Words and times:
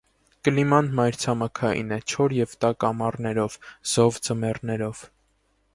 Կլիման 0.47 0.87
մայրցամաքային 0.99 1.93
է՝ 1.97 1.99
չոր 2.13 2.35
և 2.39 2.57
տաք 2.65 2.87
ամառներով, 2.91 3.61
զով 3.95 4.21
ձմեռներով։ 4.29 5.07